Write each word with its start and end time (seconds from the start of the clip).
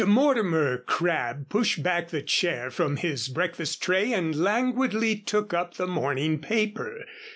Mortimer 0.03 0.79
Crabb 0.79 1.47
pushed 1.47 1.83
back 1.83 2.09
the 2.09 2.23
chair 2.23 2.71
from 2.71 2.95
his 2.97 3.27
breakfast 3.27 3.83
tray 3.83 4.11
and 4.13 4.33
languidly 4.33 5.15
took 5.17 5.53
up 5.53 5.75
the 5.75 5.85
morning 5.85 6.39
paper. 6.39 7.05